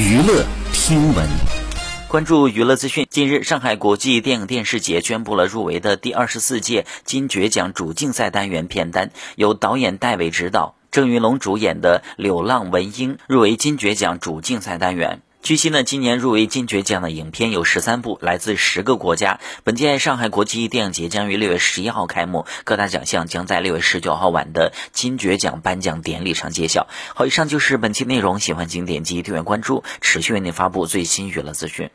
[0.00, 1.28] 娱乐听闻，
[2.08, 3.06] 关注娱乐资讯。
[3.10, 15.20] 近日，上海国际电影电视节宣布了入围的第二十四届金爵奖主竞赛单元片单，由导演戴维执导、郑云龙主演的《流浪文英》入围金爵奖主竞赛单元。
[15.42, 19.40] 据悉呢，今年入围金爵奖的影片有十三部，来自十个国家。
[19.64, 26.88] 本届上海国际电影节将于六月十一号开幕，各大奖项将在六月十九号晚的金爵奖颁奖典礼上揭晓。
[27.14, 31.90] 好，以上就是本期内容，喜欢请点击订阅关注，持续为您发布最新娱乐资讯。